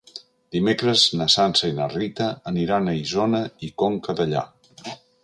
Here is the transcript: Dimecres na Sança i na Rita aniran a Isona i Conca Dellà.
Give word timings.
Dimecres 0.55 1.01
na 1.19 1.27
Sança 1.33 1.69
i 1.73 1.75
na 1.79 1.87
Rita 1.91 2.29
aniran 2.53 2.89
a 2.89 2.97
Isona 3.01 3.43
i 3.69 3.71
Conca 3.83 4.17
Dellà. 4.23 4.43